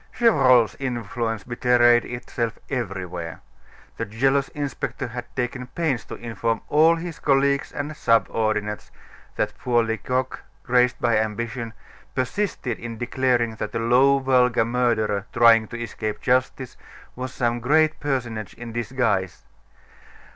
Gevrol's 0.17 0.75
influence 0.79 1.43
betrayed 1.43 2.05
itself 2.05 2.57
everywhere. 2.71 3.39
The 3.97 4.05
jealous 4.05 4.47
inspector 4.47 5.09
had 5.09 5.25
taken 5.35 5.67
pains 5.67 6.05
to 6.05 6.15
inform 6.15 6.61
all 6.69 6.95
his 6.95 7.19
colleagues 7.19 7.71
and 7.71 7.95
subordinates 7.95 8.89
that 9.35 9.55
poor 9.59 9.83
Lecoq, 9.83 10.39
crazed 10.63 10.99
by 10.99 11.19
ambition, 11.19 11.73
persisted 12.15 12.79
in 12.79 12.97
declaring 12.97 13.57
that 13.57 13.75
a 13.75 13.79
low, 13.79 14.17
vulgar 14.17 14.65
murderer 14.65 15.27
trying 15.33 15.67
to 15.67 15.79
escape 15.79 16.19
justice 16.19 16.77
was 17.15 17.31
some 17.31 17.59
great 17.59 17.99
personage 17.99 18.55
in 18.55 18.71
disguise. 18.71 19.43